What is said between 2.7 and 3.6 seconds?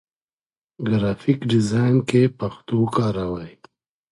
وکاروئ.